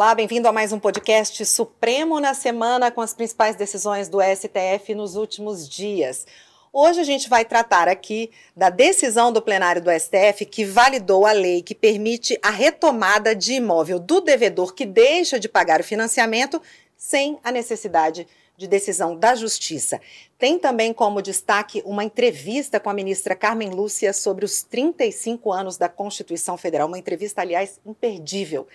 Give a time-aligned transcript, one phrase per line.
[0.00, 4.94] Olá, bem-vindo a mais um podcast Supremo na Semana com as principais decisões do STF
[4.94, 6.26] nos últimos dias.
[6.72, 11.32] Hoje a gente vai tratar aqui da decisão do plenário do STF que validou a
[11.32, 16.62] lei que permite a retomada de imóvel do devedor que deixa de pagar o financiamento
[16.96, 18.26] sem a necessidade
[18.56, 20.00] de decisão da Justiça.
[20.38, 25.76] Tem também como destaque uma entrevista com a ministra Carmen Lúcia sobre os 35 anos
[25.76, 28.66] da Constituição Federal, uma entrevista, aliás, imperdível.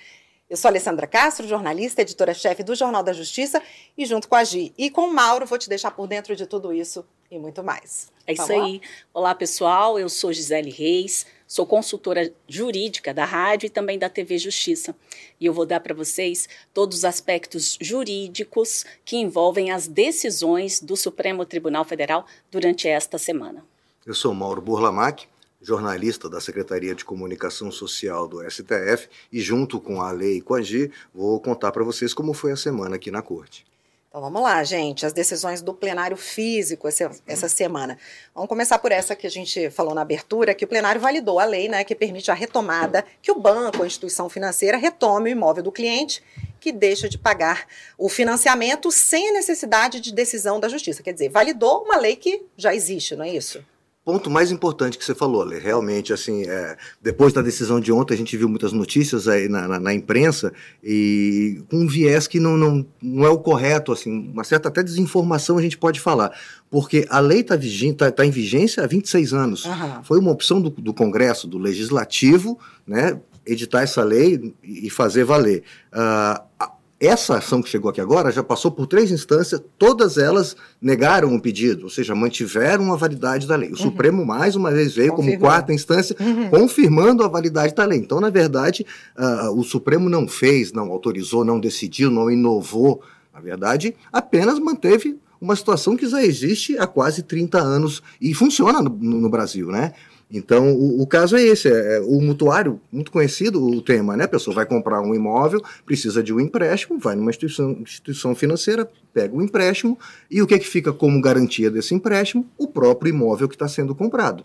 [0.48, 3.60] Eu sou Alessandra Castro, jornalista, editora-chefe do Jornal da Justiça,
[3.98, 6.46] e junto com a Gi e com o Mauro vou te deixar por dentro de
[6.46, 8.12] tudo isso e muito mais.
[8.28, 8.80] É isso aí.
[9.12, 9.98] Olá, pessoal.
[9.98, 14.96] Eu sou Gisele Reis, sou consultora jurídica da rádio e também da TV Justiça.
[15.40, 20.96] E eu vou dar para vocês todos os aspectos jurídicos que envolvem as decisões do
[20.96, 23.66] Supremo Tribunal Federal durante esta semana.
[24.06, 25.28] Eu sou Mauro Burlamac,
[25.66, 30.62] jornalista da Secretaria de Comunicação Social do STF, e junto com a lei com a
[30.62, 33.66] G, vou contar para vocês como foi a semana aqui na Corte.
[34.08, 37.98] Então vamos lá, gente, as decisões do plenário físico essa, essa semana.
[38.34, 41.44] Vamos começar por essa que a gente falou na abertura, que o plenário validou a
[41.46, 45.64] lei né, que permite a retomada, que o banco ou instituição financeira retome o imóvel
[45.64, 46.24] do cliente
[46.62, 51.04] que deixa de pagar o financiamento sem a necessidade de decisão da justiça.
[51.04, 53.64] Quer dizer, validou uma lei que já existe, não é isso?
[54.06, 58.14] Ponto mais importante que você falou, Ale, realmente, assim, é, depois da decisão de ontem,
[58.14, 60.54] a gente viu muitas notícias aí na, na, na, imprensa
[60.84, 64.84] e com um viés que não, não, não é o correto, assim, uma certa até
[64.84, 66.32] desinformação a gente pode falar,
[66.70, 67.58] porque a lei está
[67.98, 69.66] tá, tá em vigência há 26 anos.
[69.66, 70.04] Uhum.
[70.04, 75.64] Foi uma opção do, do Congresso, do Legislativo, né, editar essa lei e fazer valer.
[75.92, 76.66] Uh,
[77.00, 81.42] essa ação que chegou aqui agora já passou por três instâncias, todas elas negaram o
[81.42, 83.70] pedido, ou seja, mantiveram a validade da lei.
[83.70, 83.78] O uhum.
[83.78, 86.50] Supremo, mais uma vez, veio como quarta instância, uhum.
[86.50, 88.00] confirmando a validade da lei.
[88.00, 88.86] Então, na verdade,
[89.18, 93.02] uh, o Supremo não fez, não autorizou, não decidiu, não inovou.
[93.34, 98.82] Na verdade, apenas manteve uma situação que já existe há quase 30 anos e funciona
[98.82, 99.94] no, no Brasil, né?
[100.30, 104.24] Então, o, o, caso é esse, é, é, o mutuário, muito conhecido o tema, né?
[104.24, 108.90] A pessoa vai comprar um imóvel, precisa de um empréstimo, vai numa instituição, instituição financeira,
[109.14, 109.98] pega o um empréstimo,
[110.30, 112.46] e o que, é que fica como garantia desse empréstimo?
[112.58, 114.44] O próprio imóvel que está sendo comprado.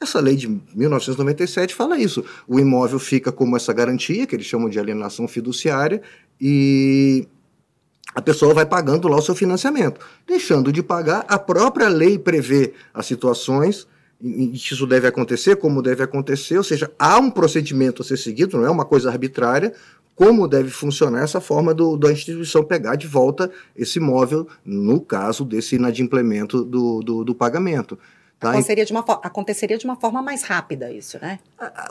[0.00, 2.24] Essa lei de 1997 fala isso.
[2.46, 6.02] O imóvel fica como essa garantia, que eles chamam de alienação fiduciária,
[6.40, 7.26] e
[8.14, 10.00] a pessoa vai pagando lá o seu financiamento.
[10.26, 13.86] Deixando de pagar, a própria lei prevê as situações
[14.20, 18.66] isso deve acontecer, como deve acontecer, ou seja, há um procedimento a ser seguido, não
[18.66, 19.72] é uma coisa arbitrária,
[20.14, 25.44] como deve funcionar essa forma do, da instituição pegar de volta esse imóvel, no caso
[25.44, 27.96] desse inadimplemento do, do, do pagamento.
[28.38, 28.50] Tá?
[28.50, 31.40] Aconteceria, de uma, aconteceria de uma forma mais rápida isso, né?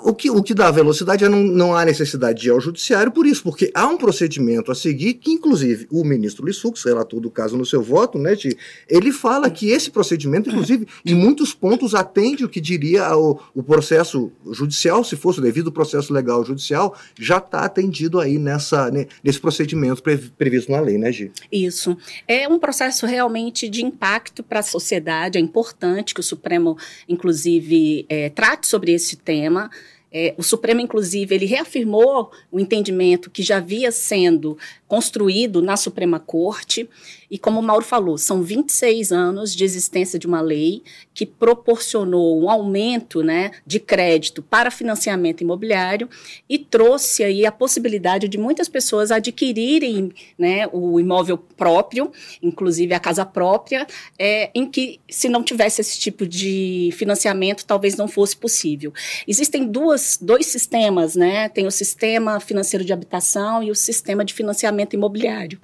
[0.01, 3.11] O que, o que dá velocidade é não, não há necessidade de ir ao judiciário
[3.11, 7.19] por isso, porque há um procedimento a seguir que, inclusive, o ministro Luiz Fux, relator
[7.19, 11.53] do caso no seu voto, né, de, ele fala que esse procedimento, inclusive, em muitos
[11.53, 16.45] pontos atende o que diria o, o processo judicial, se fosse o devido processo legal
[16.45, 20.01] judicial, já está atendido aí nessa, né, nesse procedimento
[20.37, 21.29] previsto na lei, né, Gi?
[21.51, 21.97] Isso.
[22.25, 26.77] É um processo realmente de impacto para a sociedade, é importante que o Supremo,
[27.09, 29.69] inclusive, é, trate sobre esse tema.
[30.11, 36.19] É, o Supremo, inclusive, ele reafirmou o entendimento que já havia sendo construído na Suprema
[36.19, 36.89] Corte.
[37.29, 40.81] E como o Mauro falou, são 26 anos de existência de uma lei
[41.13, 46.09] que proporcionou um aumento né, de crédito para financiamento imobiliário
[46.47, 52.11] e trouxe aí a possibilidade de muitas pessoas adquirirem né, o imóvel próprio,
[52.41, 53.85] inclusive a casa própria,
[54.17, 58.93] é, em que se não tivesse esse tipo de financiamento, talvez não fosse possível.
[59.27, 61.49] Existem duas, dois sistemas, né?
[61.49, 65.59] Tem o sistema financeiro de habitação e o sistema de financiamento imobiliário.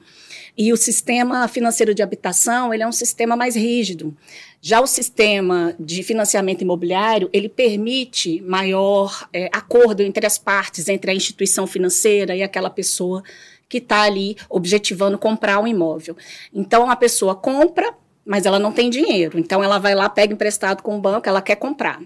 [0.55, 4.15] E o sistema financeiro de habitação, ele é um sistema mais rígido.
[4.61, 11.09] Já o sistema de financiamento imobiliário, ele permite maior é, acordo entre as partes, entre
[11.09, 13.23] a instituição financeira e aquela pessoa
[13.67, 16.15] que está ali objetivando comprar um imóvel.
[16.53, 17.91] Então, a pessoa compra,
[18.23, 19.39] mas ela não tem dinheiro.
[19.39, 21.99] Então, ela vai lá, pega emprestado com o banco, ela quer comprar.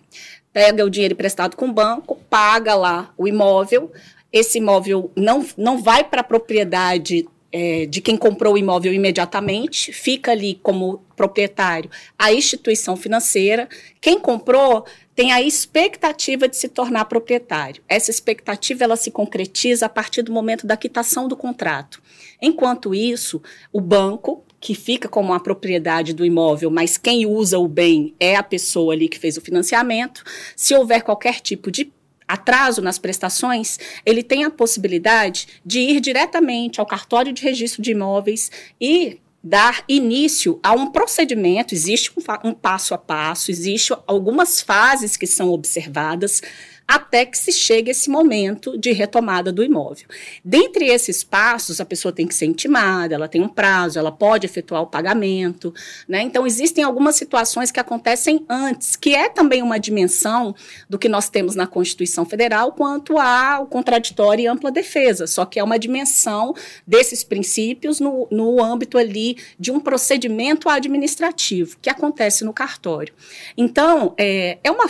[0.54, 3.92] Pega o dinheiro emprestado com o banco, paga lá o imóvel,
[4.32, 9.94] esse imóvel não, não vai para a propriedade é, de quem comprou o imóvel imediatamente,
[9.94, 13.68] fica ali como proprietário a instituição financeira.
[14.02, 14.86] Quem comprou
[15.16, 17.82] tem a expectativa de se tornar proprietário.
[17.88, 22.02] Essa expectativa ela se concretiza a partir do momento da quitação do contrato.
[22.42, 23.42] Enquanto isso,
[23.72, 28.36] o banco que fica como a propriedade do imóvel, mas quem usa o bem é
[28.36, 30.24] a pessoa ali que fez o financiamento.
[30.56, 31.92] Se houver qualquer tipo de
[32.28, 37.92] atraso nas prestações, ele tem a possibilidade de ir diretamente ao cartório de registro de
[37.92, 44.62] imóveis e dar início a um procedimento, existe um, um passo a passo, existe algumas
[44.62, 46.42] fases que são observadas
[46.88, 50.08] até que se chegue esse momento de retomada do imóvel.
[50.44, 54.46] Dentre esses passos, a pessoa tem que ser intimada, ela tem um prazo, ela pode
[54.46, 55.74] efetuar o pagamento,
[56.08, 56.22] né?
[56.22, 60.56] Então existem algumas situações que acontecem antes, que é também uma dimensão
[60.90, 65.60] do que nós temos na Constituição Federal quanto ao contraditório e ampla defesa, só que
[65.60, 66.54] é uma dimensão
[66.86, 73.14] desses princípios no, no âmbito ali de um procedimento administrativo que acontece no cartório.
[73.58, 74.86] Então, é, é uma,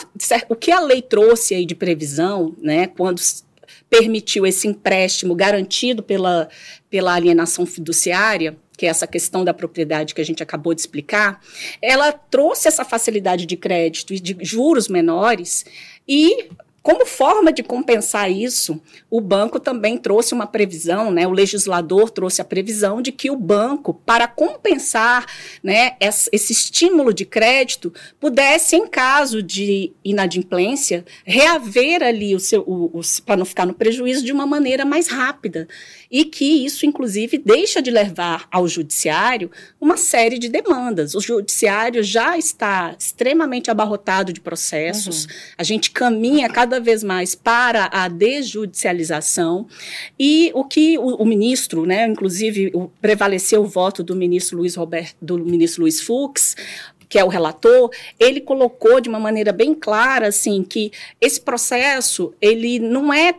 [0.49, 3.21] o que a lei trouxe aí de previsão, né, quando
[3.89, 6.49] permitiu esse empréstimo garantido pela,
[6.89, 11.41] pela alienação fiduciária, que é essa questão da propriedade que a gente acabou de explicar,
[11.81, 15.65] ela trouxe essa facilidade de crédito e de juros menores
[16.05, 16.49] e
[16.87, 18.81] como forma de compensar isso,
[19.11, 23.35] o banco também trouxe uma previsão, né, o legislador trouxe a previsão de que o
[23.35, 25.25] banco, para compensar
[25.61, 32.85] né, esse estímulo de crédito, pudesse, em caso de inadimplência, reaver ali o seu, o,
[32.97, 35.67] o, para não ficar no prejuízo de uma maneira mais rápida.
[36.09, 41.15] E que isso, inclusive, deixa de levar ao judiciário uma série de demandas.
[41.15, 45.31] O judiciário já está extremamente abarrotado de processos, uhum.
[45.57, 49.67] a gente caminha cada vez mais para a desjudicialização
[50.19, 54.75] e o que o, o ministro, né, inclusive o, prevaleceu o voto do ministro Luiz
[54.75, 56.55] Roberto, do ministro Luiz Fux,
[57.09, 57.89] que é o relator,
[58.19, 63.33] ele colocou de uma maneira bem clara assim que esse processo ele não é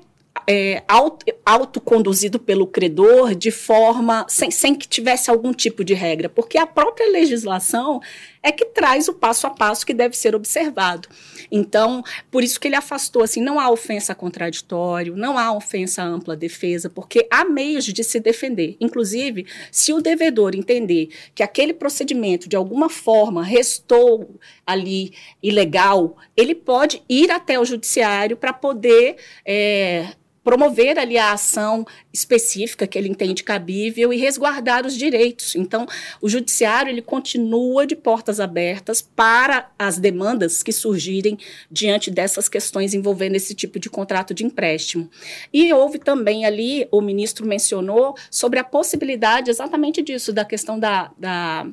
[0.46, 6.29] é, auto, autoconduzido pelo credor de forma sem, sem que tivesse algum tipo de regra,
[6.29, 8.00] porque a própria legislação
[8.43, 11.08] é que traz o passo a passo que deve ser observado.
[11.50, 16.37] Então, por isso que ele afastou assim, não há ofensa contraditório, não há ofensa ampla
[16.37, 18.76] defesa, porque há meios de se defender.
[18.81, 25.12] Inclusive, se o devedor entender que aquele procedimento de alguma forma restou ali
[25.43, 30.08] ilegal, ele pode ir até o judiciário para poder é,
[30.49, 35.55] promover ali a ação específica que ele entende cabível e resguardar os direitos.
[35.55, 35.87] Então,
[36.23, 41.37] o judiciário ele continua de portas abertas para as demandas que surgirem
[41.71, 45.11] diante dessas questões envolvendo esse tipo de contrato de empréstimo.
[45.53, 51.11] E houve também ali, o ministro mencionou sobre a possibilidade exatamente disso, da questão da,
[51.19, 51.67] da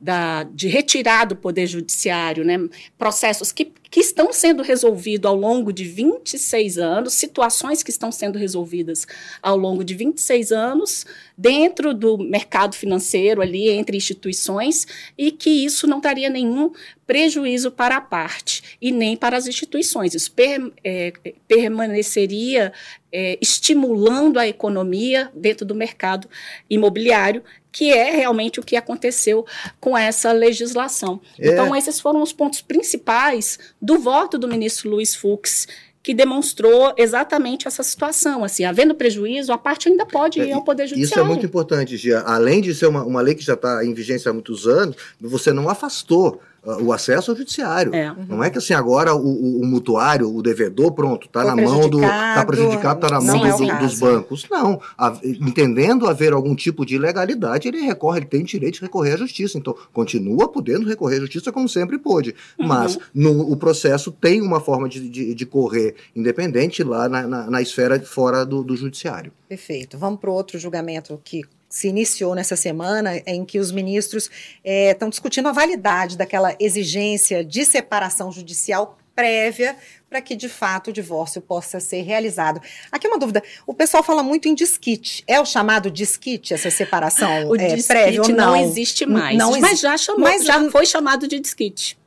[0.00, 2.56] da, de retirar do Poder Judiciário né,
[2.96, 8.38] processos que, que estão sendo resolvidos ao longo de 26 anos, situações que estão sendo
[8.38, 9.06] resolvidas
[9.42, 11.04] ao longo de 26 anos,
[11.36, 14.86] dentro do mercado financeiro, ali entre instituições,
[15.16, 16.70] e que isso não traria nenhum
[17.08, 20.14] prejuízo para a parte e nem para as instituições.
[20.14, 21.10] Isso per, é,
[21.48, 22.70] permaneceria
[23.10, 26.28] é, estimulando a economia dentro do mercado
[26.68, 29.46] imobiliário que é realmente o que aconteceu
[29.78, 31.20] com essa legislação.
[31.38, 31.48] É.
[31.48, 35.66] Então, esses foram os pontos principais do voto do ministro Luiz Fux
[36.02, 38.42] que demonstrou exatamente essa situação.
[38.42, 41.12] Assim, havendo prejuízo, a parte ainda pode ir ao Poder Judiciário.
[41.12, 42.20] Isso é muito importante, Gia.
[42.20, 45.52] Além de ser uma, uma lei que já está em vigência há muitos anos, você
[45.52, 47.94] não afastou o acesso ao judiciário.
[47.94, 48.14] É.
[48.28, 51.88] Não é que assim agora o, o, o mutuário, o devedor, pronto, está na mão
[51.88, 51.98] do.
[51.98, 54.46] Está prejudicado, está na mão é do, dos bancos.
[54.50, 54.80] Não.
[54.96, 59.16] A, entendendo haver algum tipo de ilegalidade, ele recorre, ele tem direito de recorrer à
[59.16, 59.58] justiça.
[59.58, 62.34] Então, continua podendo recorrer à justiça como sempre pôde.
[62.58, 62.66] Uhum.
[62.66, 67.50] Mas no, o processo tem uma forma de, de, de correr independente lá na, na,
[67.50, 69.32] na esfera fora do, do judiciário.
[69.48, 69.96] Perfeito.
[69.96, 74.30] Vamos para o outro julgamento que se iniciou nessa semana, em que os ministros
[74.64, 79.76] estão é, discutindo a validade daquela exigência de separação judicial prévia
[80.08, 82.60] para que de fato o divórcio possa ser realizado.
[82.90, 85.24] Aqui uma dúvida: o pessoal fala muito em disquite.
[85.26, 88.36] É o chamado disquite essa separação o é, prévia ou não?
[88.36, 89.36] não existe mais.
[89.36, 91.98] Não mas já chamou, mas já foi chamado de disquite.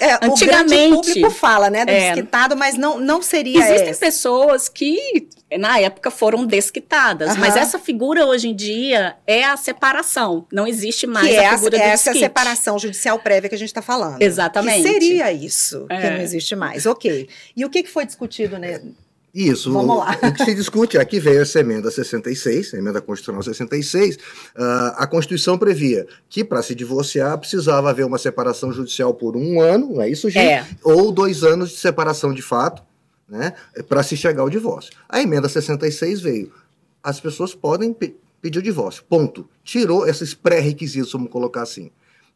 [0.00, 4.00] É, Antigamente, o público fala, né, do é, desquitado, mas não, não seria Existem essa.
[4.00, 10.46] pessoas que, na época, foram desquitadas, mas essa figura, hoje em dia, é a separação.
[10.52, 13.58] Não existe mais que a é figura a, do Essa separação judicial prévia que a
[13.58, 14.20] gente está falando.
[14.20, 14.82] Exatamente.
[14.82, 16.00] Que seria isso, é.
[16.00, 16.84] que não existe mais.
[16.84, 17.28] Ok.
[17.56, 18.80] E o que, que foi discutido, né?
[19.34, 19.72] Isso.
[19.72, 20.18] Vamos o, lá.
[20.22, 24.16] O que se discute aqui veio essa emenda 66, a emenda constitucional 66.
[24.16, 24.18] Uh,
[24.96, 29.94] a Constituição previa que para se divorciar precisava haver uma separação judicial por um ano,
[29.94, 30.44] não é isso, gente?
[30.44, 30.66] É.
[30.82, 32.82] Ou dois anos de separação de fato,
[33.28, 33.52] né?
[33.88, 34.92] Para se chegar ao divórcio.
[35.08, 36.52] A emenda 66 veio.
[37.02, 39.02] As pessoas podem pe pedir o divórcio.
[39.08, 39.48] Ponto.
[39.64, 41.90] Tirou esses pré-requisitos, vamos colocar assim.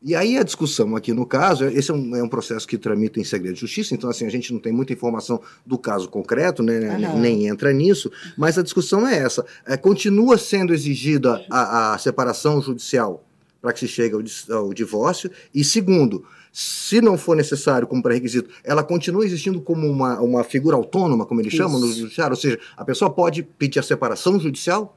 [0.05, 3.21] E aí a discussão aqui no caso, esse é um, é um, processo que tramita
[3.21, 6.61] em segredo de justiça, então assim, a gente não tem muita informação do caso concreto,
[6.61, 7.21] né, uhum.
[7.21, 9.47] nem entra nisso, mas a discussão é essa.
[9.65, 13.25] É, continua sendo exigida a, a separação judicial
[13.61, 18.51] para que se chegue ao, ao divórcio, e segundo, se não for necessário como pré-requisito,
[18.63, 21.63] ela continua existindo como uma, uma figura autônoma, como eles Isso.
[21.63, 24.97] chamam no judiciário, ou seja, a pessoa pode pedir a separação judicial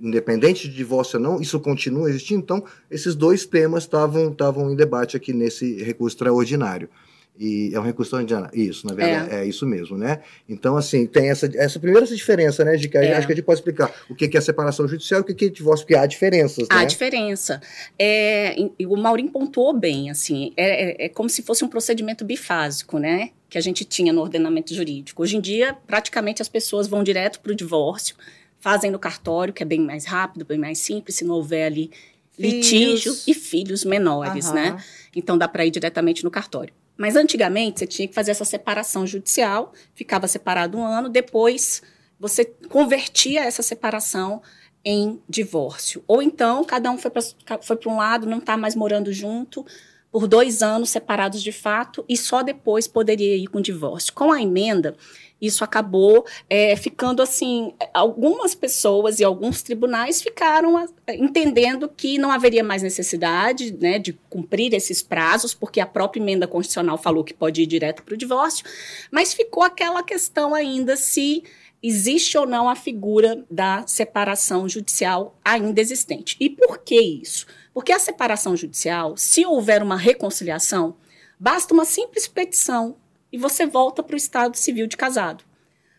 [0.00, 2.42] independente de divórcio ou não, isso continua existindo.
[2.42, 6.88] Então, esses dois temas estavam em debate aqui nesse recurso extraordinário.
[7.36, 8.56] E é um recurso extraordinário.
[8.56, 9.40] Isso, na verdade, é.
[9.40, 10.20] é, isso mesmo, né?
[10.48, 13.16] Então, assim, tem essa, essa primeira essa diferença, né, de que é.
[13.16, 15.48] acho que a gente pode explicar o que é separação judicial e o que é
[15.48, 16.86] divórcio, porque há diferenças, Há né?
[16.86, 17.60] diferença.
[17.98, 18.54] É,
[18.86, 23.30] o Maurinho pontuou bem, assim, é, é, é como se fosse um procedimento bifásico, né?
[23.48, 25.22] Que a gente tinha no ordenamento jurídico.
[25.22, 28.14] Hoje em dia, praticamente as pessoas vão direto para o divórcio,
[28.60, 31.90] fazem no cartório, que é bem mais rápido, bem mais simples, se não houver ali
[32.32, 32.54] filhos.
[32.54, 34.54] litígio e filhos menores, uhum.
[34.54, 34.84] né?
[35.16, 36.72] Então dá para ir diretamente no cartório.
[36.96, 41.82] Mas antigamente você tinha que fazer essa separação judicial, ficava separado um ano, depois
[42.18, 44.40] você convertia essa separação
[44.84, 46.04] em divórcio.
[46.06, 49.66] Ou então cada um foi para um lado, não está mais morando junto,
[50.12, 54.12] por dois anos separados de fato, e só depois poderia ir com divórcio.
[54.12, 54.96] Com a emenda,
[55.40, 57.74] isso acabou é, ficando assim.
[57.92, 64.72] Algumas pessoas e alguns tribunais ficaram entendendo que não haveria mais necessidade né, de cumprir
[64.74, 68.64] esses prazos, porque a própria emenda constitucional falou que pode ir direto para o divórcio,
[69.10, 71.42] mas ficou aquela questão ainda se
[71.82, 76.34] existe ou não a figura da separação judicial ainda existente.
[76.40, 77.46] E por que isso?
[77.74, 80.96] Porque a separação judicial, se houver uma reconciliação,
[81.38, 82.96] basta uma simples petição
[83.34, 85.42] e você volta para o estado civil de casado.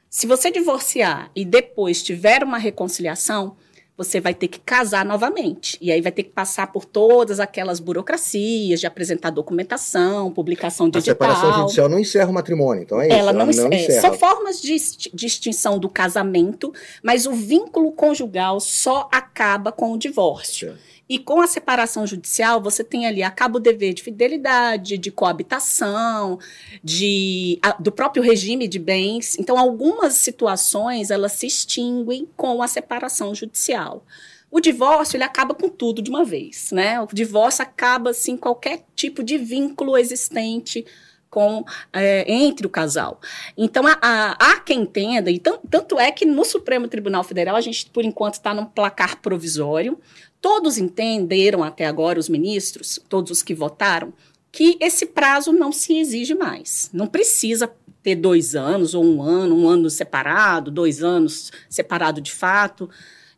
[0.10, 3.58] Se você divorciar e depois tiver uma reconciliação,
[3.98, 5.78] você vai ter que casar novamente.
[5.82, 11.30] E aí vai ter que passar por todas aquelas burocracias de apresentar documentação, publicação digital.
[11.30, 13.18] A separação judicial não encerra o matrimônio, então é isso?
[13.18, 14.00] Ela não, não encerra.
[14.00, 14.78] São formas de,
[15.14, 16.74] de extinção do casamento,
[17.04, 20.72] mas o vínculo conjugal só acaba com o divórcio.
[20.72, 20.95] Sim.
[21.08, 26.40] E com a separação judicial, você tem ali acaba o dever de fidelidade, de coabitação,
[26.84, 29.38] de, a, do próprio regime de bens.
[29.38, 34.04] Então, algumas situações elas se extinguem com a separação judicial.
[34.50, 37.00] O divórcio ele acaba com tudo de uma vez, né?
[37.02, 40.86] O divórcio acaba assim qualquer tipo de vínculo existente
[41.30, 43.20] com é, entre o casal.
[43.58, 43.98] Então, há,
[44.40, 48.36] há quem entenda, e tanto é que no Supremo Tribunal Federal a gente, por enquanto,
[48.36, 50.00] está num placar provisório.
[50.46, 54.14] Todos entenderam até agora, os ministros, todos os que votaram,
[54.52, 56.88] que esse prazo não se exige mais.
[56.94, 57.68] Não precisa
[58.04, 62.88] ter dois anos, ou um ano, um ano separado, dois anos separado de fato.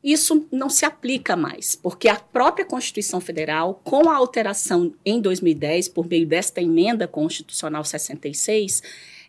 [0.04, 5.88] Isso não se aplica mais, porque a própria Constituição Federal, com a alteração em 2010,
[5.88, 8.84] por meio desta emenda constitucional 66,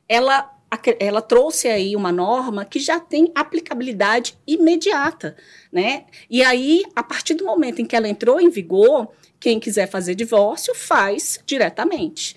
[0.08, 0.52] ela,
[1.00, 5.37] ela trouxe aí uma norma que já tem aplicabilidade imediata,
[5.72, 6.04] né?
[6.28, 9.08] E aí, a partir do momento em que ela entrou em vigor,
[9.40, 12.37] quem quiser fazer divórcio faz diretamente.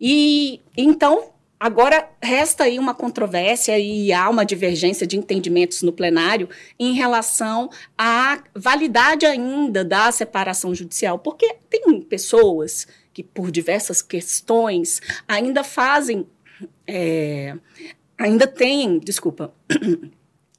[0.00, 1.30] E então
[1.62, 7.68] Agora, resta aí uma controvérsia e há uma divergência de entendimentos no plenário em relação
[7.98, 16.26] à validade ainda da separação judicial, porque tem pessoas que, por diversas questões, ainda fazem.
[16.86, 17.56] É,
[18.18, 19.52] ainda têm, desculpa.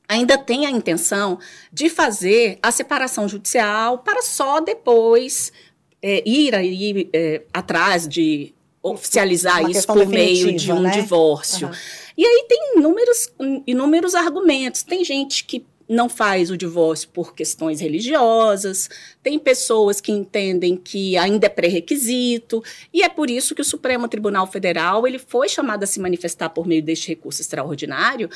[0.07, 1.39] ainda tem a intenção
[1.71, 5.53] de fazer a separação judicial para só depois
[6.01, 8.53] é, ir aí é, atrás de
[8.83, 10.91] oficializar isso por meio de um né?
[10.91, 11.67] divórcio.
[11.67, 11.73] Uhum.
[12.17, 13.31] E aí tem inúmeros,
[13.65, 14.83] inúmeros argumentos.
[14.83, 18.89] Tem gente que não faz o divórcio por questões religiosas,
[19.21, 24.07] tem pessoas que entendem que ainda é pré-requisito, e é por isso que o Supremo
[24.07, 28.29] Tribunal Federal ele foi chamado a se manifestar por meio deste recurso extraordinário,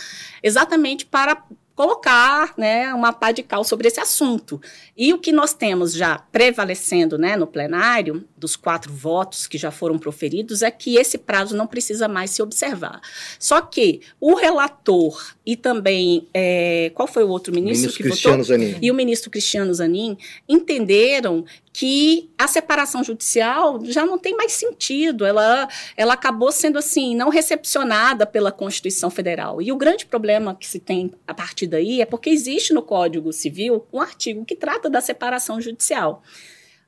[0.43, 1.41] exatamente para
[1.75, 4.61] colocar né, uma pá de cal sobre esse assunto.
[4.97, 9.71] E o que nós temos já prevalecendo né, no plenário, dos quatro votos que já
[9.71, 13.01] foram proferidos, é que esse prazo não precisa mais se observar.
[13.37, 18.43] Só que o relator e também, é, qual foi o outro ministro, ministro que Cristiano
[18.43, 18.57] votou?
[18.57, 18.77] Zanin.
[18.81, 20.17] E o ministro Cristiano Zanin
[20.47, 21.43] entenderam
[21.77, 25.67] que a separação judicial já não tem mais sentido, ela,
[25.97, 29.61] ela acabou sendo assim, não recepcionada pela Constituição Federal.
[29.61, 33.33] E o grande problema que se tem a partir daí é porque existe no Código
[33.33, 36.23] Civil um artigo que trata da separação judicial.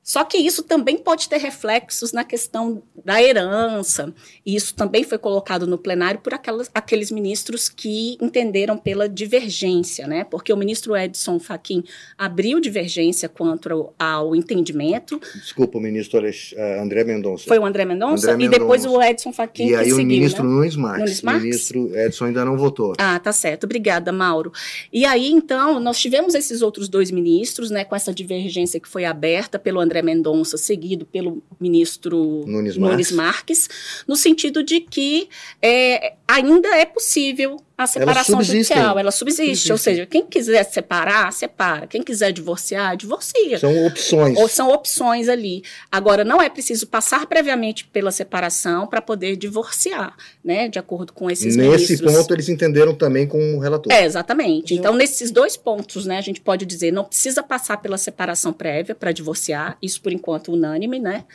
[0.07, 4.13] Só que isso também pode ter reflexos na questão da herança,
[4.45, 10.07] e isso também foi colocado no plenário por aquelas, aqueles ministros que entenderam pela divergência,
[10.07, 10.23] né?
[10.23, 11.83] Porque o ministro Edson Fachin
[12.17, 15.19] abriu divergência quanto ao, ao entendimento.
[15.35, 17.43] Desculpa, o ministro eh, André Mendonça.
[17.45, 20.43] Foi o André Mendonça, André e depois o Edson Fachin e aí seguiu, o ministro
[20.45, 20.49] né?
[20.49, 20.99] Nunes Marques.
[20.99, 21.41] Nunes Marques.
[21.41, 22.93] O ministro Edson ainda não votou.
[22.97, 23.65] Ah, tá certo.
[23.65, 24.53] Obrigada, Mauro.
[24.93, 29.03] E aí, então, nós tivemos esses outros dois ministros, né, com essa divergência que foi
[29.03, 33.69] aberta pelo André André Mendonça, seguido pelo ministro Nunes Marques, Nunes Marques
[34.07, 35.29] no sentido de que
[35.61, 41.31] é, ainda é possível a separação judicial, ela subsiste, subsiste, ou seja, quem quiser separar,
[41.31, 43.59] separa, quem quiser divorciar, divorcia.
[43.59, 44.35] São opções.
[44.39, 45.63] Ou são opções ali.
[45.91, 51.29] Agora, não é preciso passar previamente pela separação para poder divorciar, né, de acordo com
[51.29, 52.13] esses Nesse ministros.
[52.13, 53.93] ponto, eles entenderam também com o relator.
[53.93, 54.73] É, exatamente.
[54.73, 58.95] Então, nesses dois pontos, né, a gente pode dizer, não precisa passar pela separação prévia
[58.95, 61.25] para divorciar, isso por enquanto unânime, né,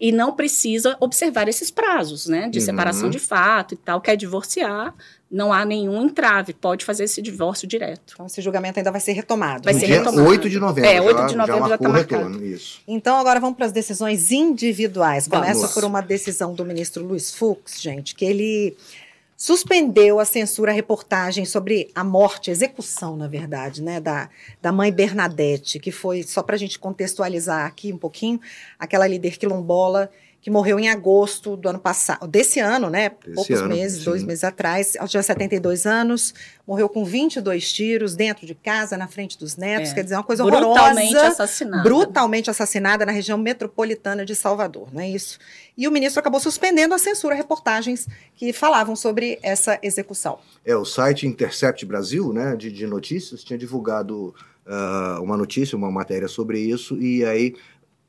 [0.00, 2.64] e não precisa observar esses prazos, né, de uhum.
[2.64, 4.94] separação de fato e tal, quer divorciar,
[5.30, 8.14] não há nenhum entrave, pode fazer esse divórcio direto.
[8.14, 9.64] Então, esse julgamento ainda vai ser retomado.
[9.64, 10.26] Vai no ser dia retomado.
[10.26, 10.90] 8 de novembro.
[10.90, 12.22] É, 8 de novembro já está marcado.
[12.22, 12.80] Retorno, isso.
[12.88, 15.28] Então, agora vamos para as decisões individuais.
[15.28, 18.76] Começa por uma decisão do ministro Luiz Fux, gente, que ele
[19.36, 24.28] suspendeu a censura à reportagem sobre a morte, a execução, na verdade, né, da,
[24.60, 28.40] da mãe Bernadette, que foi, só para a gente contextualizar aqui um pouquinho,
[28.76, 33.10] aquela líder quilombola que morreu em agosto do ano passado, desse ano, né?
[33.10, 34.04] Desse Poucos ano, meses, sim.
[34.04, 34.94] dois meses atrás.
[34.94, 36.32] Ela tinha 72 anos,
[36.66, 39.90] morreu com 22 tiros dentro de casa, na frente dos netos.
[39.90, 39.94] É.
[39.94, 41.26] Quer dizer, uma coisa brutalmente horrorosa.
[41.26, 41.82] assassinada.
[41.82, 45.38] Brutalmente assassinada na região metropolitana de Salvador, não é isso?
[45.76, 50.38] E o ministro acabou suspendendo a censura a reportagens que falavam sobre essa execução.
[50.64, 54.34] É, o site Intercept Brasil, né, de, de notícias, tinha divulgado
[54.68, 57.54] uh, uma notícia, uma matéria sobre isso, e aí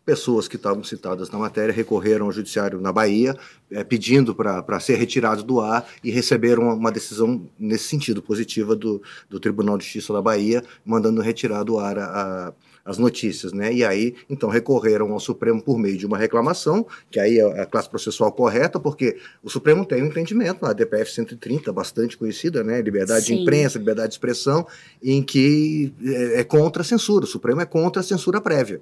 [0.09, 3.37] pessoas que estavam citadas na matéria recorreram ao judiciário na Bahia,
[3.69, 8.99] é, pedindo para ser retirados do ar e receberam uma, decisão nesse sentido, positiva do,
[9.29, 13.71] do Tribunal de Justiça da Bahia, mandando retirar do ar a, a, as notícias, né?
[13.71, 17.65] E aí, então, recorreram ao Supremo por meio de uma reclamação, que aí é a
[17.67, 22.81] classe processual correta, porque o Supremo tem um entendimento, a DPF 130, bastante conhecida, né?
[22.81, 23.35] Liberdade Sim.
[23.35, 24.65] de imprensa, liberdade de expressão,
[25.03, 28.81] em que é, é contra a censura, o Supremo é contra a censura prévia.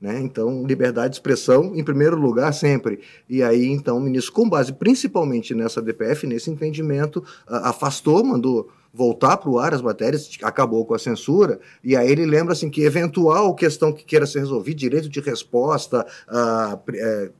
[0.00, 0.20] Né?
[0.20, 3.00] Então, liberdade de expressão em primeiro lugar sempre.
[3.28, 9.36] E aí, então, o ministro, com base principalmente nessa DPF, nesse entendimento, afastou, mandou voltar
[9.36, 12.82] para o ar as matérias, acabou com a censura, e aí ele lembra assim que
[12.82, 17.32] eventual questão que queira ser resolvida, direito de resposta, uh,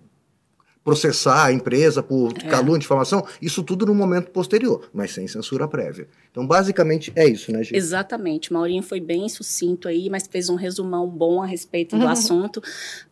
[0.87, 2.49] processar a empresa por é.
[2.49, 6.07] calúnia, difamação, isso tudo no momento posterior, mas sem censura prévia.
[6.31, 7.75] Então, basicamente, é isso, né, gente?
[7.75, 8.53] Exatamente.
[8.53, 12.09] Maurinho foi bem sucinto aí, mas fez um resumão bom a respeito do uhum.
[12.13, 12.63] assunto,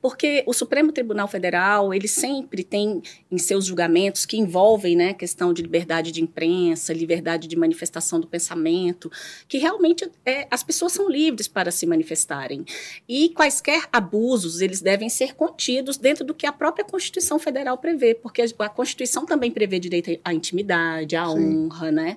[0.00, 5.52] porque o Supremo Tribunal Federal, ele sempre tem em seus julgamentos que envolvem, né, questão
[5.52, 9.10] de liberdade de imprensa, liberdade de manifestação do pensamento,
[9.48, 12.64] que realmente é, as pessoas são livres para se manifestarem.
[13.08, 17.78] E quaisquer abusos, eles devem ser contidos dentro do que a própria Constituição Federal Federal
[17.78, 21.66] prevê, porque a Constituição também prevê direito à intimidade, à Sim.
[21.66, 22.16] honra, né?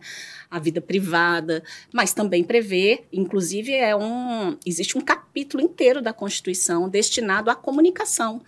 [0.51, 6.87] à vida privada, mas também prevê, inclusive é um existe um capítulo inteiro da Constituição
[6.87, 8.41] destinado à comunicação.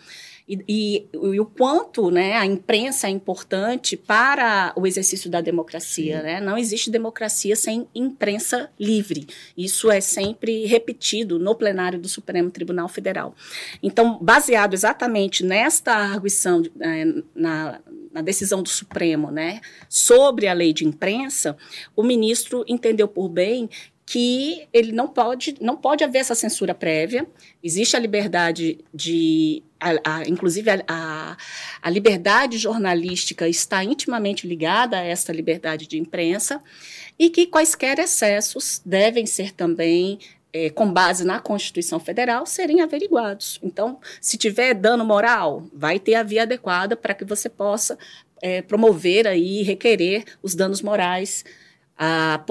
[0.50, 6.24] E, e, e, o quanto né, a imprensa é importante para o exercício da democracia.
[6.24, 6.42] Né?
[6.42, 9.28] Não existe democracia sem imprensa livre.
[9.56, 13.36] Isso é sempre repetido no plenário do Supremo Tribunal Federal.
[13.84, 17.80] Então, baseado exatamente nesta arguição, é, na,
[18.12, 21.56] na decisão do Supremo né, sobre a lei de imprensa,
[21.96, 23.70] o ministro entendeu por bem
[24.10, 27.28] que ele não pode, não pode haver essa censura prévia.
[27.64, 29.62] Existe a liberdade de.
[29.80, 31.38] A, a, inclusive, a,
[31.80, 36.60] a, liberdade jornalística está intimamente ligada a essa liberdade de imprensa,
[37.20, 40.18] e que quaisquer excessos devem ser também.
[40.52, 43.60] É, com base na Constituição Federal, serem averiguados.
[43.62, 47.96] Então, se tiver dano moral, vai ter a via adequada para que você possa
[48.42, 51.46] é, promover aí, requerer os danos morais
[52.02, 52.42] a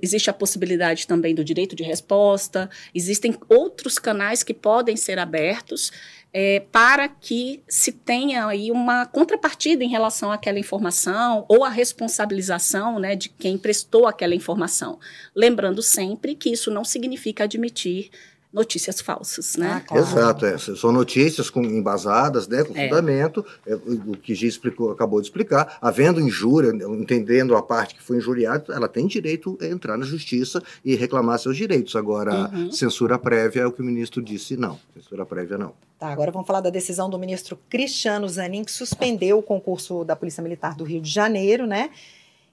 [0.00, 5.92] existe a possibilidade também do direito de resposta, existem outros canais que podem ser abertos
[6.32, 12.98] é, para que se tenha aí uma contrapartida em relação àquela informação ou a responsabilização
[12.98, 14.98] né, de quem prestou aquela informação.
[15.36, 18.10] Lembrando sempre que isso não significa admitir
[18.54, 19.68] notícias falsas, né?
[19.68, 20.06] Ah, claro.
[20.06, 20.56] Exato, é.
[20.56, 22.88] são notícias com, embasadas, né, com é.
[22.88, 28.02] fundamento, é, o que Gi explicou, acabou de explicar, havendo injúria, entendendo a parte que
[28.02, 31.96] foi injuriada, ela tem direito a entrar na justiça e reclamar seus direitos.
[31.96, 32.70] Agora, uhum.
[32.70, 35.72] censura prévia é o que o ministro disse, não, censura prévia não.
[35.98, 40.14] Tá, agora vamos falar da decisão do ministro Cristiano Zanin, que suspendeu o concurso da
[40.14, 41.90] Polícia Militar do Rio de Janeiro, né?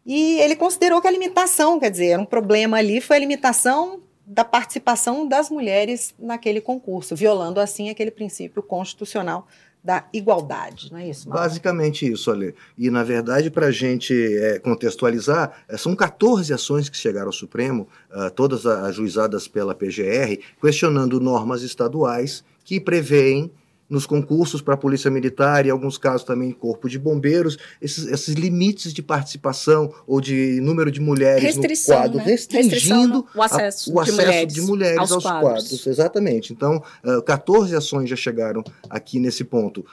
[0.04, 4.00] E ele considerou que a limitação, quer dizer, um problema ali foi a limitação
[4.32, 9.46] da participação das mulheres naquele concurso, violando assim aquele princípio constitucional
[9.84, 11.28] da igualdade, não é isso?
[11.28, 11.44] Mauro?
[11.44, 12.56] Basicamente isso, Ale.
[12.78, 17.34] E, na verdade, para a gente é, contextualizar, é, são 14 ações que chegaram ao
[17.34, 23.52] Supremo, uh, todas ajuizadas pela PGR, questionando normas estaduais que prevêem
[23.92, 28.08] nos concursos para a Polícia Militar e, em alguns casos, também Corpo de Bombeiros, esses,
[28.08, 32.24] esses limites de participação ou de número de mulheres Restrição, no quadro, né?
[32.24, 35.42] restringindo o acesso, a, o acesso de mulheres, de mulheres aos, aos quadros.
[35.42, 35.88] quadros.
[35.88, 36.54] Exatamente.
[36.54, 39.86] Então, uh, 14 ações já chegaram aqui nesse ponto.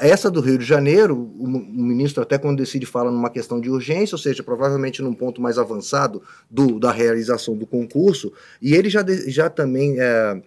[0.00, 4.14] Essa do Rio de Janeiro, o, ministro até quando decide fala numa questão de urgência,
[4.14, 9.04] ou seja, provavelmente num ponto mais avançado do, da realização do concurso, e ele já,
[9.26, 10.40] já também é,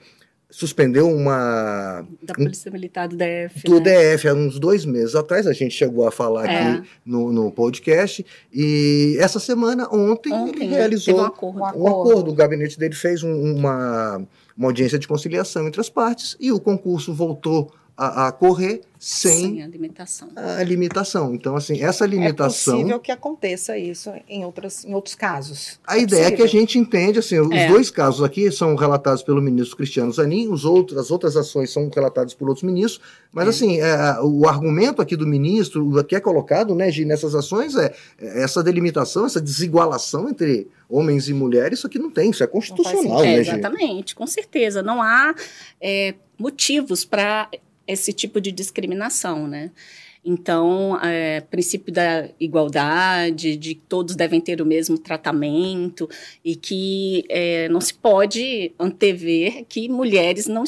[0.50, 2.06] suspendeu uma.
[2.22, 3.64] Da Polícia Militar do DF.
[3.66, 4.16] Do né?
[4.16, 6.56] DF, há uns dois meses atrás, a gente chegou a falar é.
[6.56, 8.26] aqui no, no podcast.
[8.54, 11.60] E essa semana, ontem, ontem ele realizou um acordo.
[11.60, 12.32] um acordo.
[12.32, 14.22] O gabinete dele fez um, uma,
[14.58, 19.40] uma audiência de conciliação entre as partes e o concurso voltou a, a correr sem,
[19.40, 20.30] sem a limitação.
[20.36, 21.34] A limitação.
[21.34, 22.76] Então, assim, essa limitação.
[22.76, 25.80] É possível que aconteça isso em, outras, em outros casos.
[25.86, 26.34] A é ideia possível.
[26.34, 27.68] é que a gente entende, assim, os é.
[27.68, 31.90] dois casos aqui são relatados pelo ministro Cristiano Zanin, os outros, as outras ações são
[31.94, 33.50] relatadas por outros ministros, mas, é.
[33.50, 37.76] assim, é, o argumento aqui do ministro, o que é colocado, né, Gi, nessas ações
[37.76, 42.44] é, é essa delimitação, essa desigualação entre homens e mulheres, isso aqui não tem, isso
[42.44, 43.52] é constitucional, né, Gi?
[43.52, 44.82] Exatamente, com certeza.
[44.82, 45.36] Não há
[46.40, 47.50] motivos para
[47.88, 49.72] esse tipo de discriminação, né?
[50.30, 56.10] Então, é, princípio da igualdade, de que todos devem ter o mesmo tratamento
[56.44, 60.66] e que é, não se pode antever que mulheres não,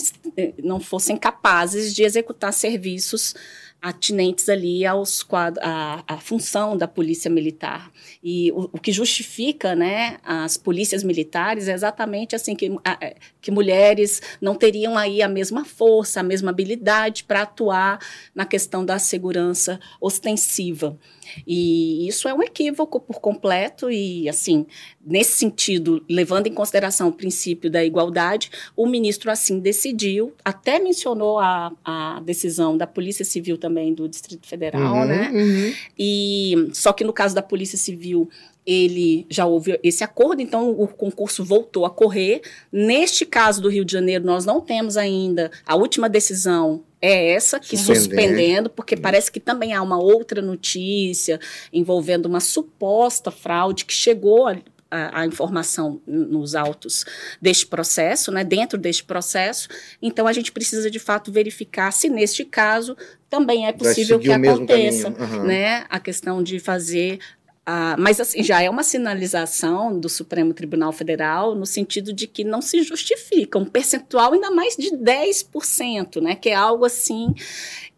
[0.64, 3.36] não fossem capazes de executar serviços
[3.82, 7.92] atinentes ali aos quadros, a, a função da polícia militar.
[8.24, 13.16] E o, o, que justifica né, as polícias militares é exatamente assim, que, a, é,
[13.42, 18.00] que mulheres não teriam aí a mesma força, a mesma habilidade para atuar
[18.36, 20.98] na questão da segurança ostensiva.
[21.46, 24.66] E isso é um equívoco por completo e, assim,
[25.06, 31.40] nesse sentido, levando em consideração o princípio da igualdade, o ministro assim decidiu, até mencionou
[31.40, 35.32] a, a decisão da Polícia Civil também do Distrito Federal, uhum, né?
[35.34, 35.74] Uhum.
[35.98, 38.30] E só que no caso da Polícia Civil,
[38.66, 42.42] ele já houve esse acordo, então o concurso voltou a correr.
[42.72, 47.60] Neste caso do Rio de Janeiro, nós não temos ainda a última decisão é essa,
[47.60, 51.40] que suspendendo, porque parece que também há uma outra notícia
[51.72, 54.58] envolvendo uma suposta fraude que chegou a,
[54.92, 57.06] a, a, informação nos autos
[57.42, 59.70] deste processo, né, dentro deste processo.
[60.02, 62.98] Então, a gente precisa, de fato, verificar se, neste caso,
[63.30, 65.44] também é possível que aconteça uhum.
[65.44, 67.20] né, a questão de fazer
[67.66, 72.44] ah, mas assim, já é uma sinalização do Supremo Tribunal Federal no sentido de que
[72.44, 77.34] não se justifica um percentual ainda mais de 10%, né, que é algo assim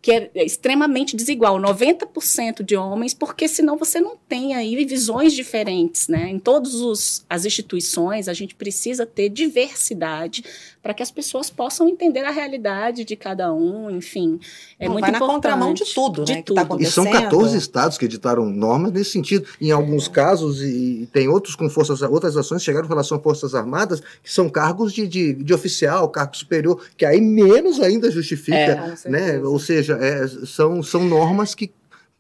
[0.02, 6.08] que é extremamente desigual, 90% de homens, porque senão você não tem aí visões diferentes,
[6.08, 6.28] né?
[6.30, 10.44] Em todas as instituições, a gente precisa ter diversidade
[10.82, 14.40] para que as pessoas possam entender a realidade de cada um, enfim.
[14.80, 15.28] É não, muito vai importante.
[15.28, 16.42] na contramão de tudo, de né?
[16.42, 16.56] Tudo.
[16.56, 19.46] Tá e são 14 estados que editaram normas nesse sentido.
[19.60, 20.10] Em alguns é.
[20.10, 24.02] casos, e, e, tem outros com forças, outras ações chegaram em relação a Forças Armadas,
[24.24, 28.58] que são cargos de, de, de oficial, cargo superior, que aí menos ainda justifica,
[29.06, 29.40] é, né?
[29.40, 31.72] Ou seja, é, são, são normas que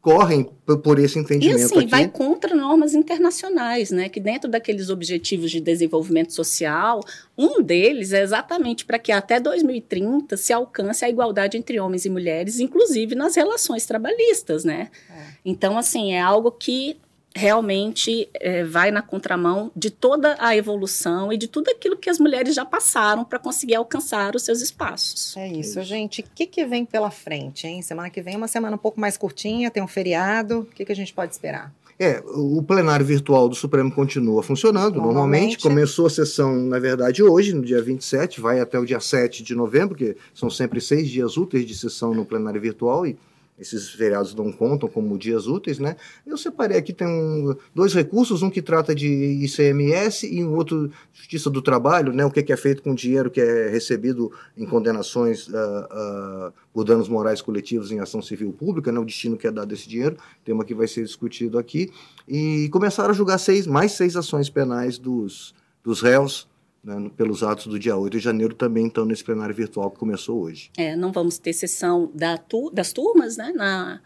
[0.01, 0.49] correm
[0.83, 1.87] por esse entendimento e assim aqui.
[1.87, 4.09] vai contra normas internacionais, né?
[4.09, 7.01] Que dentro daqueles objetivos de desenvolvimento social,
[7.37, 12.09] um deles é exatamente para que até 2030 se alcance a igualdade entre homens e
[12.09, 14.89] mulheres, inclusive nas relações trabalhistas, né?
[15.07, 15.23] É.
[15.45, 16.97] Então assim é algo que
[17.35, 22.19] realmente é, vai na contramão de toda a evolução e de tudo aquilo que as
[22.19, 25.35] mulheres já passaram para conseguir alcançar os seus espaços.
[25.37, 26.21] É isso, gente.
[26.21, 27.81] O que, que vem pela frente, hein?
[27.81, 30.59] Semana que vem é uma semana um pouco mais curtinha, tem um feriado.
[30.59, 31.73] O que, que a gente pode esperar?
[32.03, 35.13] É, o plenário virtual do Supremo continua funcionando normalmente.
[35.13, 35.59] normalmente.
[35.59, 39.53] Começou a sessão, na verdade, hoje, no dia 27, vai até o dia 7 de
[39.53, 43.15] novembro, que são sempre seis dias úteis de sessão no plenário virtual e
[43.61, 45.95] esses feriados não contam como dias úteis, né?
[46.25, 50.91] Eu separei aqui, tem um, dois recursos, um que trata de ICMS e um outro
[51.13, 52.25] Justiça do Trabalho, né?
[52.25, 56.83] O que é, feito com o dinheiro que é recebido em condenações uh, uh, por
[56.83, 58.99] danos morais coletivos em ação civil pública, né?
[58.99, 61.91] O destino que é dado esse dinheiro, tema que vai ser discutido aqui.
[62.27, 66.49] E começaram a julgar seis, mais seis ações penais dos, dos réus
[66.83, 70.41] né, pelos atos do dia 8 de janeiro, também estão nesse plenário virtual que começou
[70.41, 70.71] hoje.
[70.77, 74.01] É, não vamos ter sessão da tu, das turmas né, na,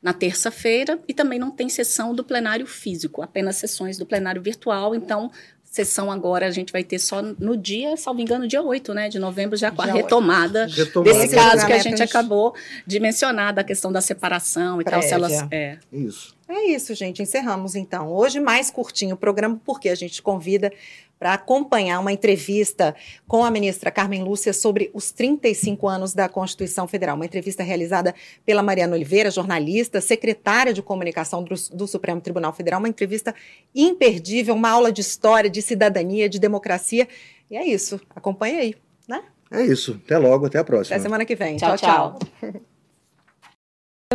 [0.00, 4.94] na terça-feira e também não tem sessão do plenário físico, apenas sessões do plenário virtual.
[4.94, 5.30] Então,
[5.64, 9.18] sessão agora a gente vai ter só no dia, salvo engano, dia 8 né, de
[9.18, 12.54] novembro, já com a retomada, retomada, desse caso que a gente acabou
[12.86, 15.00] de mencionar, da questão da separação e Prévia.
[15.00, 15.08] tal.
[15.08, 15.78] Se elas, é.
[15.92, 16.35] Isso.
[16.48, 17.22] É isso, gente.
[17.22, 18.12] Encerramos então.
[18.12, 20.72] Hoje mais curtinho o programa, porque a gente convida
[21.18, 22.94] para acompanhar uma entrevista
[23.26, 27.16] com a ministra Carmen Lúcia sobre os 35 anos da Constituição Federal.
[27.16, 32.78] Uma entrevista realizada pela Mariana Oliveira, jornalista, secretária de comunicação do, do, Supremo Tribunal Federal.
[32.78, 33.34] Uma entrevista
[33.74, 37.08] imperdível, uma aula de história, de cidadania, de democracia.
[37.50, 38.00] E é isso.
[38.14, 38.74] Acompanhe aí,
[39.08, 39.22] né?
[39.50, 40.00] É isso.
[40.04, 40.96] Até logo, até a próxima.
[40.96, 41.56] Até semana que vem.
[41.56, 41.76] tchau.
[41.76, 42.18] tchau.
[42.40, 42.60] tchau.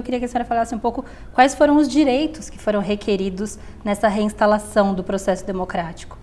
[0.02, 3.60] Eu queria que a senhora falasse um pouco quais foram os direitos que foram requeridos
[3.86, 6.18] nessa reinstalação do processo democrático.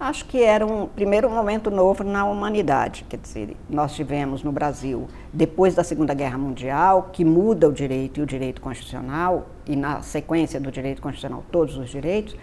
[0.00, 3.04] Acho que era um primeiro momento novo na humanidade.
[3.06, 8.18] Quer dizer, nós tivemos no Brasil, depois da Segunda Guerra Mundial, que muda o direito
[8.18, 12.34] e o direito constitucional, e na sequência do direito constitucional, todos os direitos,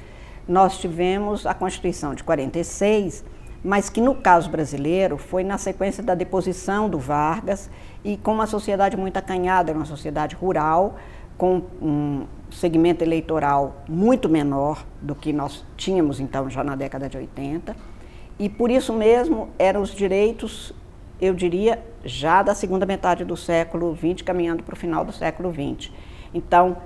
[0.47, 3.25] nós tivemos a Constituição de 46,
[3.63, 7.69] mas que no caso brasileiro foi na sequência da deposição do Vargas
[8.03, 10.95] e com uma sociedade muito acanhada, uma sociedade rural,
[11.37, 17.17] com um segmento eleitoral muito menor do que nós tínhamos então já na década de
[17.17, 17.75] 80.
[18.39, 20.73] E por isso mesmo eram os direitos,
[21.19, 25.51] eu diria, já da segunda metade do século XX, caminhando para o final do século
[25.51, 25.91] XX.
[26.33, 26.77] Então,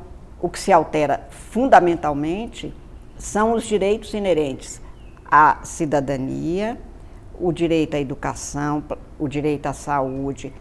[0.42, 2.74] o que se altera fundamentalmente
[3.18, 4.81] são os direitos inerentes
[5.32, 6.78] à cidadania,
[7.39, 8.84] o direito à educação,
[9.17, 10.54] o direito à saúde,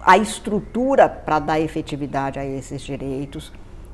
[0.00, 3.52] a estrutura para dar efetividade a esses direitos,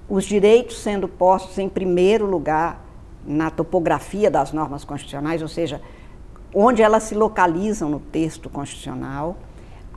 [0.09, 2.85] os direitos sendo postos em primeiro lugar
[3.27, 5.81] na topografia das normas constitucionais, ou seja,
[6.55, 9.37] onde elas se localizam no texto constitucional,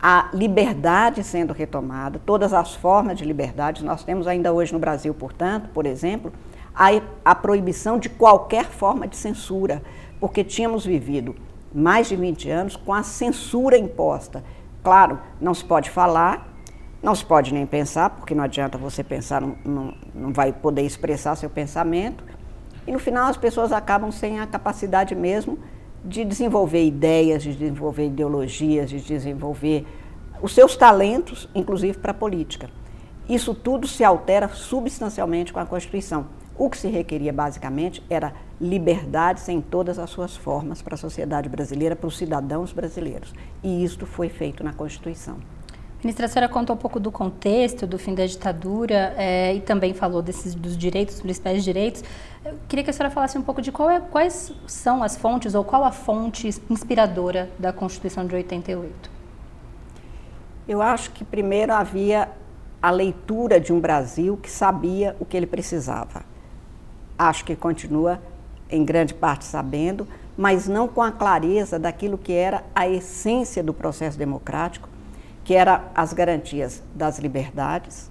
[0.02, 3.86] a liberdade sendo retomada, todas as formas de liberdade.
[3.86, 6.34] Nós temos ainda hoje no Brasil, portanto, por exemplo,
[6.74, 6.90] a,
[7.24, 9.82] a proibição de qualquer forma de censura,
[10.22, 11.36] porque tínhamos vivido
[11.74, 14.42] mais de 20 anos com a censura imposta
[14.84, 16.56] Claro, não se pode falar,
[17.04, 20.82] não se pode nem pensar, porque não adianta você pensar, não, não, não vai poder
[20.82, 22.24] expressar seu pensamento.
[22.88, 25.60] E no final as pessoas acabam sem a capacidade mesmo
[26.04, 29.86] de desenvolver ideias, de desenvolver ideologias, de desenvolver
[30.42, 32.68] os seus talentos, inclusive para a política.
[33.30, 36.26] Isso tudo se altera substancialmente com a Constituição.
[36.58, 41.50] O que se requeria basicamente era liberdades em todas as suas formas para a sociedade
[41.50, 43.34] brasileira, para os cidadãos brasileiros.
[43.64, 45.38] E isto foi feito na Constituição.
[46.04, 49.94] Ministra, a senhora contou um pouco do contexto do fim da ditadura é, e também
[49.94, 52.04] falou desses, dos direitos, dos principais direitos.
[52.44, 55.64] Eu queria que a senhora falasse um pouco de é, quais são as fontes ou
[55.64, 59.12] qual a fonte inspiradora da Constituição de 88.
[60.68, 62.30] Eu acho que primeiro havia
[62.82, 66.31] a leitura de um Brasil que sabia o que ele precisava.
[67.24, 68.20] Acho que continua
[68.68, 73.76] em grande parte sabendo, mas não com a clareza daquilo que era a essência do
[73.76, 74.90] processo democrático,
[75.44, 78.10] que era as garantias das liberdades,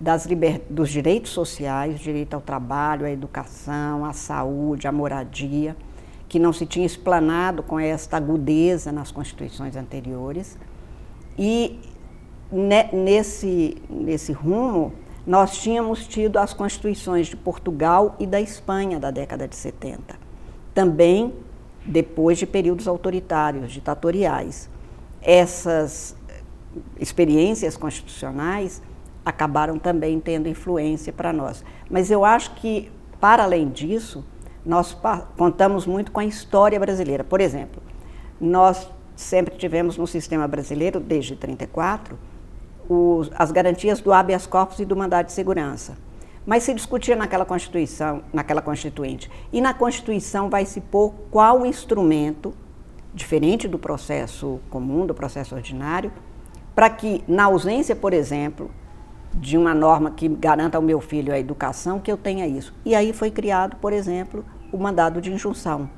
[0.00, 0.60] das liber...
[0.68, 5.76] dos direitos sociais, direito ao trabalho, à educação, à saúde, à moradia,
[6.28, 10.58] que não se tinha explanado com esta agudeza nas constituições anteriores.
[11.38, 11.78] E
[12.92, 14.92] nesse, nesse rumo,
[15.26, 20.16] nós tínhamos tido as constituições de Portugal e da Espanha da década de 70.
[20.74, 21.32] Também
[21.84, 24.68] depois de períodos autoritários, ditatoriais.
[25.20, 26.16] Essas
[26.98, 28.82] experiências constitucionais
[29.24, 31.64] acabaram também tendo influência para nós.
[31.90, 34.24] Mas eu acho que, para além disso,
[34.64, 34.96] nós
[35.36, 37.22] contamos muito com a história brasileira.
[37.22, 37.82] Por exemplo,
[38.40, 42.18] nós sempre tivemos no sistema brasileiro, desde 1934,
[42.88, 45.96] os, as garantias do habeas corpus e do mandado de segurança.
[46.44, 49.30] Mas se discutia naquela Constituição, naquela Constituinte.
[49.52, 52.52] E na Constituição vai se pôr qual instrumento,
[53.14, 56.12] diferente do processo comum, do processo ordinário,
[56.74, 58.70] para que, na ausência, por exemplo,
[59.34, 62.74] de uma norma que garanta ao meu filho a educação, que eu tenha isso.
[62.84, 65.88] E aí foi criado, por exemplo, o mandado de injunção.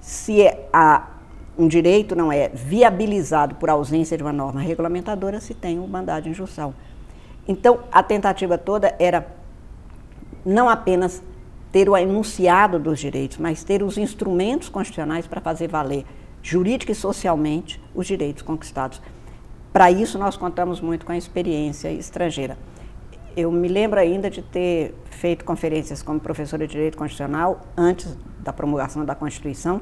[0.00, 1.17] Se é a
[1.58, 6.22] um direito não é viabilizado por ausência de uma norma regulamentadora se tem um mandado
[6.22, 6.72] de injunção.
[7.48, 9.26] Então, a tentativa toda era
[10.46, 11.20] não apenas
[11.72, 16.06] ter o enunciado dos direitos, mas ter os instrumentos constitucionais para fazer valer
[16.42, 19.02] jurídica e socialmente os direitos conquistados.
[19.72, 22.56] Para isso, nós contamos muito com a experiência estrangeira.
[23.36, 28.52] Eu me lembro ainda de ter feito conferências como professora de Direito Constitucional, antes da
[28.52, 29.80] promulgação da Constituição,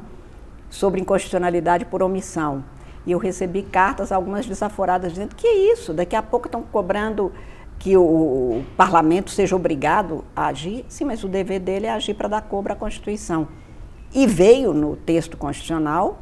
[0.70, 2.64] sobre inconstitucionalidade por omissão.
[3.06, 7.32] E eu recebi cartas, algumas desaforadas, dizendo que é isso, daqui a pouco estão cobrando
[7.78, 10.84] que o, parlamento seja obrigado a agir.
[10.88, 13.48] Sim, mas o dever dele é agir para dar cobra à Constituição.
[14.12, 16.18] E veio no texto constitucional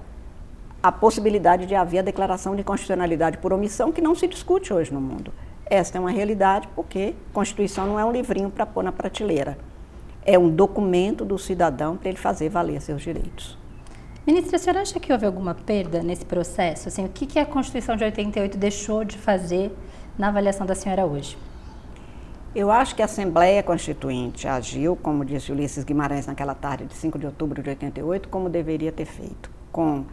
[0.83, 4.93] a possibilidade de haver a declaração de constitucionalidade por omissão, que não se discute hoje
[4.93, 5.33] no mundo.
[5.65, 9.57] Esta é uma realidade porque Constituição não é um livrinho para pôr na prateleira.
[10.27, 13.57] É um documento do cidadão para ele fazer valer seus direitos.
[14.27, 16.89] Ministra, a senhora acha que houve alguma perda nesse processo?
[16.89, 19.71] Assim, o que, que a Constituição de 88 deixou de fazer
[20.17, 21.37] na avaliação da senhora hoje?
[22.55, 27.19] Eu acho que a Assembleia Constituinte agiu, como disse Ulisses Guimarães naquela tarde de 5
[27.19, 29.51] de outubro de 88, como deveria ter feito.
[29.71, 30.07] Com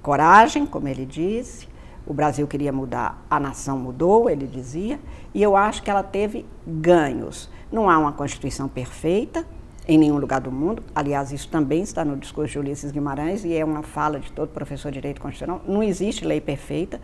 [0.00, 1.68] coragem, como ele disse,
[2.06, 4.98] o Brasil queria mudar, a nação mudou, ele dizia,
[5.34, 7.50] e eu acho que ela teve ganhos.
[7.70, 9.44] Não há uma Constituição perfeita
[9.88, 13.56] em nenhum lugar do mundo, aliás, isso também está no discurso de Ulisses Guimarães e
[13.56, 15.62] é uma fala de todo professor de direito constitucional.
[15.66, 17.00] Não existe lei perfeita,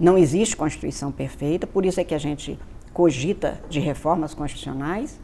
[0.00, 2.58] não existe Constituição perfeita, por isso é que a gente
[2.94, 5.20] cogita de reformas constitucionais,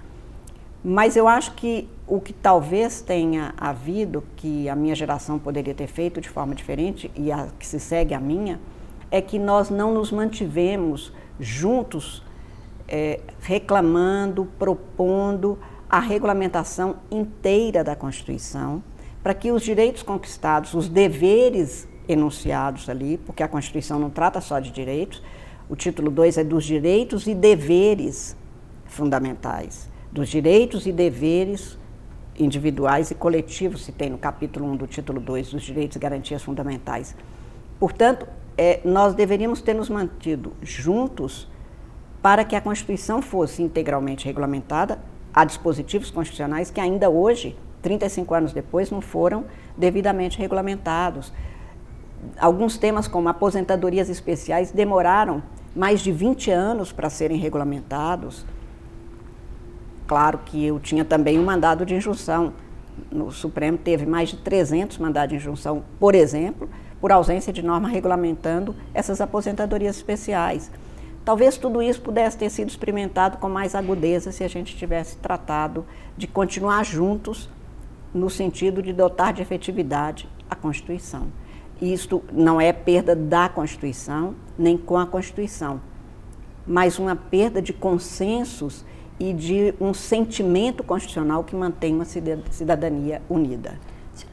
[0.85, 5.87] mas eu acho que o que talvez tenha havido, que a minha geração poderia ter
[5.87, 8.61] feito de forma diferente, e a que se segue a minha,
[9.11, 12.23] é que nós não nos mantivemos juntos
[12.87, 15.59] é, reclamando, propondo
[15.90, 18.83] a regulamentação inteira da Constituição,
[19.22, 24.61] para que os direitos conquistados, os deveres enunciados ali, porque a Constituição não trata só
[24.61, 25.22] de direitos,
[25.68, 28.37] o título 2 é dos direitos e deveres
[28.87, 31.79] fundamentais, dos direitos e deveres
[32.38, 35.98] individuais e coletivos, se tem no capítulo 1 um do título 2, dos direitos e
[35.98, 37.14] garantias fundamentais.
[37.79, 38.26] Portanto,
[38.57, 41.48] é, nós deveríamos ter nos mantido juntos
[42.22, 44.98] para que a Constituição fosse integralmente regulamentada.
[45.33, 49.45] Há dispositivos constitucionais que ainda hoje, 35 anos depois, não foram
[49.77, 51.33] devidamente regulamentados.
[52.38, 55.43] Alguns temas, como aposentadorias especiais, demoraram
[55.75, 58.45] mais de 20 anos para serem regulamentados.
[60.07, 62.53] Claro que eu tinha também um mandado de injunção.
[63.11, 66.69] No Supremo teve mais de 300 mandados de injunção, por exemplo,
[67.01, 70.71] por ausência de norma regulamentando essas aposentadorias especiais.
[71.31, 75.87] Talvez tudo isso pudesse ter sido experimentado com mais agudeza se a gente tivesse tratado
[76.16, 77.49] de continuar juntos
[78.12, 81.29] no sentido de dotar de efetividade a Constituição.
[81.81, 85.81] Isto não é perda da Constituição, nem com a Constituição,
[86.66, 88.85] mas uma perda de consensos
[89.16, 92.07] e de um sentimento constitucional que mantém uma
[92.51, 93.79] cidadania unida.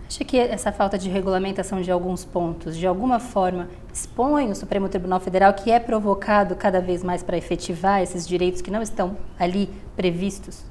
[0.08, 4.88] Acha que essa falta de regulamentação de alguns pontos, de alguma forma, expõe o Supremo
[4.88, 9.18] Tribunal Federal, que é provocado cada vez mais para efetivar esses direitos que não estão
[9.38, 10.64] ali previstos?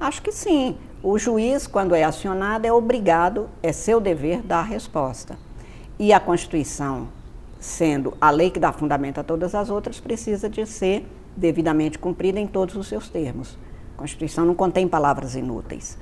[0.00, 0.76] Acho que sim.
[1.04, 5.38] O juiz, quando é acionado, é obrigado, é seu dever dar a resposta.
[5.96, 7.06] E a Constituição,
[7.60, 12.40] sendo a lei que dá fundamento a todas as outras, precisa de ser devidamente cumprida
[12.40, 13.56] em todos os seus termos.
[13.94, 15.96] A Constituição não contém palavras inúteis.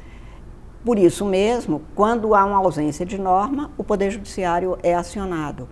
[0.85, 5.69] Por isso mesmo, quando há uma ausência de norma, o Poder Judiciário é acionado.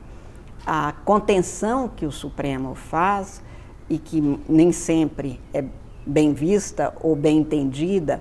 [0.67, 3.43] A contenção que o Supremo faz,
[3.89, 5.65] e que nem sempre é
[6.05, 8.21] bem vista ou bem entendida,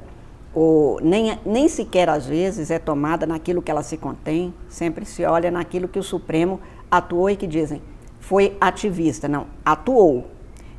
[0.54, 5.24] ou nem, nem sequer às vezes é tomada naquilo que ela se contém, sempre se
[5.26, 7.82] olha naquilo que o Supremo atuou e que dizem
[8.20, 9.28] foi ativista.
[9.28, 10.28] Não, atuou.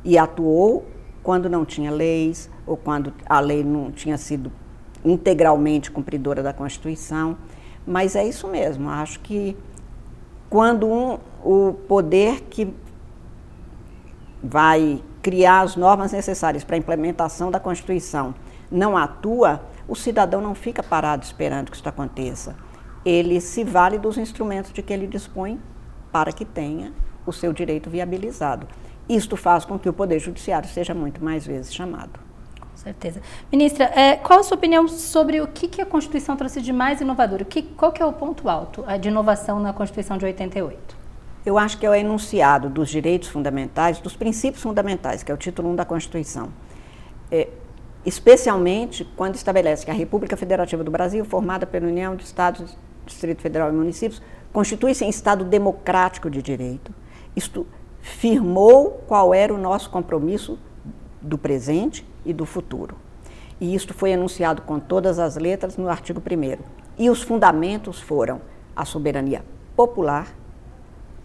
[0.03, 0.85] E atuou
[1.23, 4.51] quando não tinha leis, ou quando a lei não tinha sido
[5.03, 7.37] integralmente cumpridora da Constituição.
[7.85, 9.57] Mas é isso mesmo, acho que
[10.49, 12.73] quando um, o poder que
[14.43, 18.33] vai criar as normas necessárias para a implementação da Constituição
[18.71, 22.55] não atua, o cidadão não fica parado esperando que isso aconteça.
[23.05, 25.59] Ele se vale dos instrumentos de que ele dispõe
[26.11, 26.93] para que tenha
[27.25, 28.67] o seu direito viabilizado.
[29.07, 32.19] Isto faz com que o Poder Judiciário seja muito mais vezes chamado.
[32.79, 33.21] Certeza.
[33.51, 37.01] Ministra, é, qual a sua opinião sobre o que, que a Constituição trouxe de mais
[37.01, 37.41] inovador?
[37.41, 40.97] O que, qual que é o ponto alto de inovação na Constituição de 88?
[41.45, 45.37] Eu acho que é o enunciado dos direitos fundamentais, dos princípios fundamentais, que é o
[45.37, 46.53] título 1 da Constituição.
[47.29, 47.49] É,
[48.05, 53.41] especialmente quando estabelece que a República Federativa do Brasil, formada pela União de Estados, Distrito
[53.41, 54.21] Federal e Municípios,
[54.53, 56.93] constitui-se em Estado democrático de direito.
[57.35, 57.67] Isto
[57.99, 60.57] firmou qual era o nosso compromisso
[61.21, 62.95] do presente e do futuro.
[63.59, 66.63] E isto foi anunciado com todas as letras no artigo 1.
[66.97, 68.41] E os fundamentos foram
[68.75, 69.43] a soberania
[69.75, 70.33] popular,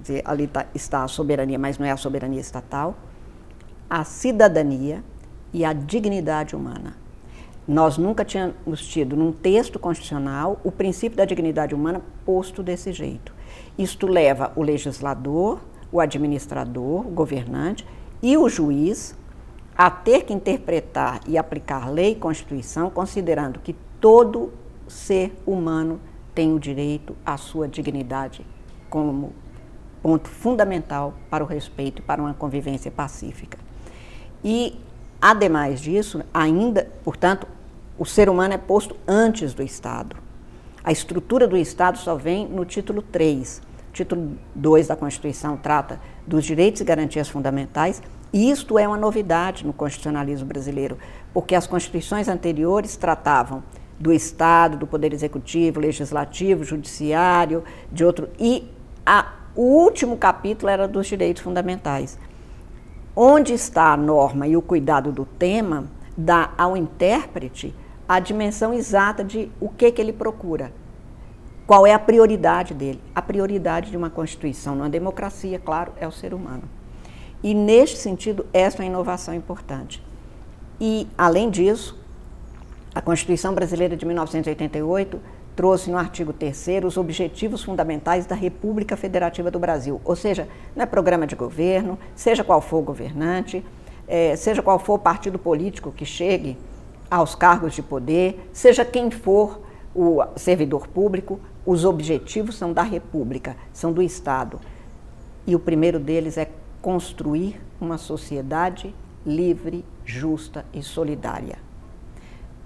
[0.00, 2.96] dizer, ali tá, está a soberania, mas não é a soberania estatal,
[3.88, 5.04] a cidadania
[5.52, 6.96] e a dignidade humana.
[7.66, 13.32] Nós nunca tínhamos tido num texto constitucional o princípio da dignidade humana posto desse jeito.
[13.78, 17.86] Isto leva o legislador, o administrador, o governante
[18.22, 19.16] e o juiz
[19.76, 24.52] a ter que interpretar e aplicar lei e constituição, considerando que todo
[24.86, 26.00] ser humano
[26.34, 28.46] tem o direito à sua dignidade
[28.88, 29.32] como
[30.02, 33.58] ponto fundamental para o respeito e para uma convivência pacífica.
[34.44, 34.78] E,
[35.20, 37.46] ademais disso, ainda, portanto,
[37.98, 40.16] o ser humano é posto antes do Estado.
[40.82, 43.62] A estrutura do Estado só vem no título 3.
[43.88, 48.02] O título 2 da Constituição trata dos direitos e garantias fundamentais,
[48.34, 50.98] e isto é uma novidade no constitucionalismo brasileiro,
[51.32, 53.62] porque as constituições anteriores tratavam
[53.96, 57.62] do Estado, do Poder Executivo, Legislativo, Judiciário,
[57.92, 58.28] de outro.
[58.36, 58.68] E
[59.06, 62.18] a, o último capítulo era dos direitos fundamentais.
[63.14, 65.84] Onde está a norma e o cuidado do tema
[66.18, 67.72] dá ao intérprete
[68.08, 70.72] a dimensão exata de o que, que ele procura.
[71.68, 73.00] Qual é a prioridade dele?
[73.14, 76.64] A prioridade de uma Constituição, numa democracia, claro, é o ser humano.
[77.44, 80.02] E, neste sentido, essa é uma inovação importante.
[80.80, 82.02] E, além disso,
[82.94, 85.20] a Constituição Brasileira de 1988
[85.54, 90.84] trouxe no artigo 3 os objetivos fundamentais da República Federativa do Brasil, ou seja, não
[90.84, 93.62] é programa de governo, seja qual for o governante,
[94.08, 96.56] é, seja qual for o partido político que chegue
[97.10, 99.60] aos cargos de poder, seja quem for
[99.94, 104.58] o servidor público, os objetivos são da República, são do Estado.
[105.46, 106.48] E o primeiro deles é
[106.84, 111.56] construir uma sociedade livre, justa e solidária.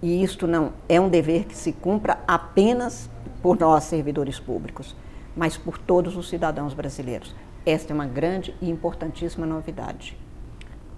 [0.02, 3.08] E isto não é um dever que se cumpra apenas
[3.40, 4.96] por nós, servidores públicos,
[5.36, 7.32] mas por todos os cidadãos brasileiros.
[7.64, 10.18] Esta é uma grande e importantíssima novidade.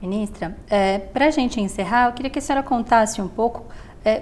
[0.01, 3.66] Ministra, é, para a gente encerrar, eu queria que a senhora contasse um pouco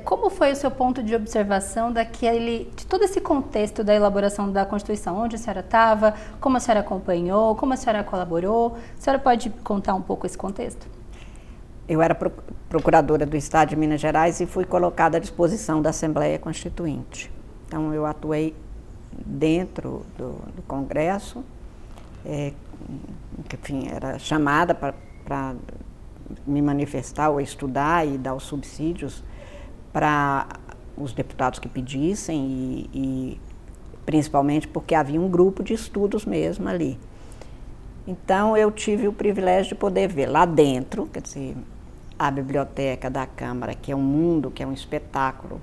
[0.05, 4.67] como foi o seu ponto de observação daquele, de todo esse contexto da elaboração da
[4.67, 8.77] Constituição, onde a senhora estava, como a senhora acompanhou, como a senhora colaborou.
[8.99, 10.89] A senhora pode contar um pouco esse contexto?
[11.89, 12.15] Eu era
[12.69, 17.31] procuradora do Estado de Minas Gerais e fui colocada à disposição da Assembleia Constituinte.
[17.67, 18.55] Então, eu atuei
[19.13, 21.45] dentro do, do Congresso,
[22.27, 22.53] é,
[23.55, 25.55] enfim, era chamada para
[26.47, 29.23] me manifestar ou estudar e dar os subsídios
[29.93, 30.47] para
[30.97, 33.41] os deputados que pedissem e, e,
[34.05, 36.99] principalmente porque havia um grupo de estudos mesmo ali.
[38.07, 41.57] Então eu tive o privilégio de poder ver lá dentro, quer dizer,
[42.19, 45.61] a biblioteca da Câmara, que é um mundo, que é um espetáculo,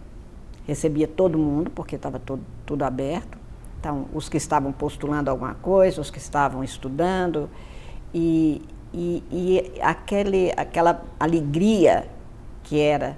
[0.66, 2.22] recebia todo mundo, porque estava
[2.66, 3.38] tudo aberto.
[3.80, 7.50] Então, os que estavam postulando alguma coisa, os que estavam estudando,
[8.14, 8.62] e,
[8.94, 12.08] e, e aquele, aquela alegria
[12.64, 13.18] que era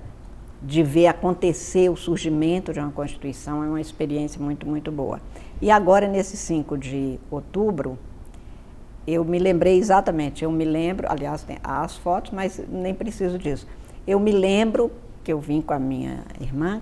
[0.61, 5.21] de ver acontecer o surgimento de uma Constituição é uma experiência muito, muito boa.
[5.61, 7.97] E agora, nesse 5 de outubro,
[9.05, 13.67] eu me lembrei exatamente, eu me lembro, aliás, tem as fotos, mas nem preciso disso.
[14.05, 14.91] Eu me lembro
[15.23, 16.81] que eu vim com a minha irmã,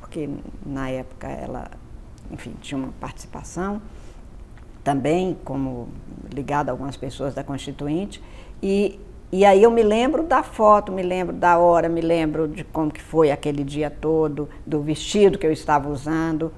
[0.00, 0.28] porque
[0.64, 1.70] na época ela,
[2.30, 3.80] enfim, tinha uma participação,
[4.82, 5.88] também como
[6.32, 8.22] ligada a algumas pessoas da Constituinte.
[8.62, 8.98] E,
[9.32, 12.90] e aí eu me lembro da foto, me lembro da hora, me lembro de como
[12.90, 16.52] que foi aquele dia todo, do vestido que eu estava usando.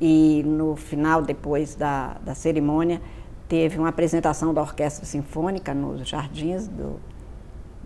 [0.00, 3.00] E no final, depois da, da cerimônia,
[3.48, 7.00] teve uma apresentação da Orquestra Sinfônica nos jardins do,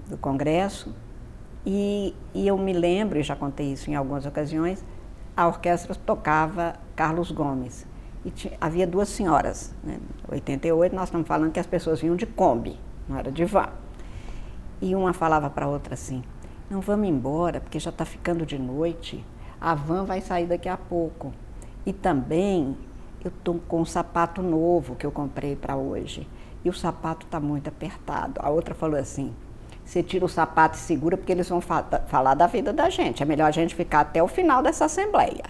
[0.08, 0.94] do Congresso.
[1.66, 4.82] E, e eu me lembro, e já contei isso em algumas ocasiões,
[5.36, 7.86] a orquestra tocava Carlos Gomes.
[8.24, 9.74] E tinha, havia duas senhoras.
[9.84, 9.98] Né?
[10.30, 13.68] 88, nós estamos falando que as pessoas vinham de Kombi, não era de van.
[14.80, 16.22] E uma falava para a outra assim:
[16.70, 19.24] Não vamos embora, porque já está ficando de noite.
[19.60, 21.32] A van vai sair daqui a pouco.
[21.84, 22.76] E também
[23.24, 26.26] eu estou com um sapato novo que eu comprei para hoje.
[26.64, 28.40] E o sapato está muito apertado.
[28.42, 29.34] A outra falou assim:
[29.84, 33.22] você tira o sapato e segura, porque eles vão fa falar da vida da gente.
[33.22, 35.44] É melhor a gente ficar até o final dessa assembleia.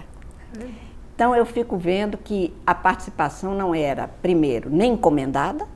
[1.15, 5.69] Então eu fico vendo que a participação não era, primeiro, nem encomendada,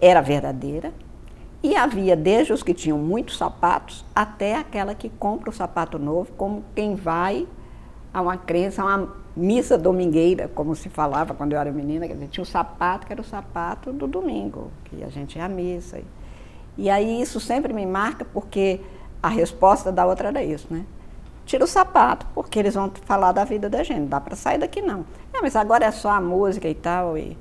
[0.00, 0.92] era verdadeira,
[1.62, 6.32] e havia desde os que tinham muitos sapatos até aquela que compra o sapato novo,
[6.32, 7.46] como quem vai
[8.12, 12.14] a uma crença, a uma missa domingueira, como se falava quando eu era menina, quer
[12.14, 15.48] dizer, tinha o sapato que era o sapato do domingo, que a gente ia à
[15.48, 16.00] missa.
[16.76, 18.80] E aí isso sempre me marca porque
[19.22, 20.84] a resposta da outra era isso, né?
[21.46, 24.58] Tira o sapato, porque eles vão falar da vida da gente, não dá para sair
[24.58, 25.04] daqui não.
[25.32, 27.36] É, mas agora é só a música e tal, e,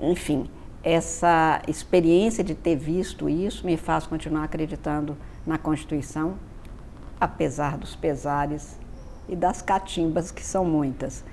[0.00, 0.48] enfim,
[0.84, 5.16] essa experiência de ter visto isso me faz continuar acreditando
[5.46, 6.34] na Constituição,
[7.18, 8.78] apesar dos pesares
[9.26, 11.24] e das catimbas, que são muitas.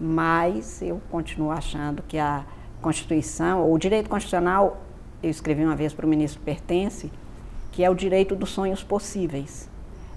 [0.00, 2.44] Mas eu continuo achando que a
[2.80, 4.80] Constituição, ou o direito constitucional,
[5.20, 7.10] eu escrevi uma vez para o ministro Pertence,
[7.72, 9.68] que é o direito dos sonhos possíveis.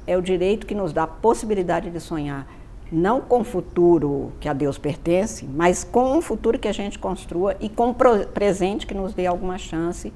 [0.05, 2.47] É o direito que nos dá a possibilidade de sonhar,
[2.91, 6.99] não com o futuro que a Deus pertence, mas com um futuro que a gente
[6.99, 10.13] construa e com um presente que nos dê alguma chance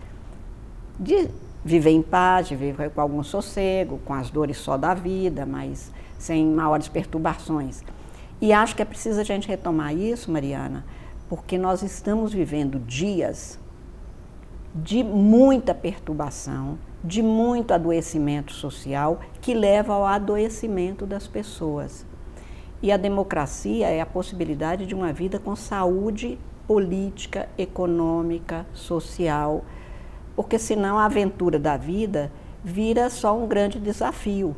[0.99, 1.29] de
[1.63, 5.91] viver em paz, de viver com algum sossego, com as dores só da vida, mas
[6.17, 7.83] sem maiores perturbações.
[8.41, 10.85] E acho que é preciso a gente retomar isso, Mariana,
[11.27, 13.59] porque nós estamos vivendo dias
[14.73, 22.05] de muita perturbação, de muito adoecimento social, que leva ao adoecimento das pessoas.
[22.81, 29.65] E a democracia é a possibilidade de uma vida com saúde política, econômica, social,
[30.35, 32.31] porque senão a aventura da vida
[32.63, 34.55] vira só um grande desafio.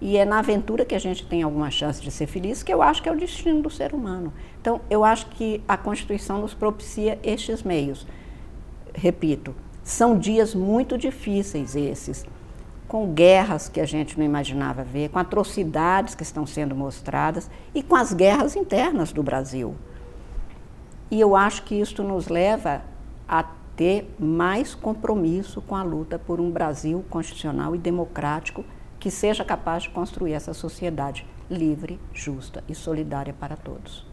[0.00, 2.82] E é na aventura que a gente tem alguma chance de ser feliz, que eu
[2.82, 4.32] acho que é o destino do ser humano.
[4.60, 8.06] Então, eu acho que a Constituição nos propicia estes meios.
[8.94, 12.24] Repito, são dias muito difíceis esses
[12.88, 17.82] com guerras que a gente não imaginava ver, com atrocidades que estão sendo mostradas e
[17.82, 19.76] com as guerras internas do Brasil.
[21.10, 22.82] E eu acho que isso nos leva
[23.28, 23.44] a
[23.76, 28.64] ter mais compromisso com a luta por um Brasil constitucional e democrático
[28.98, 34.07] que seja capaz de construir essa sociedade livre, justa e solidária para todos.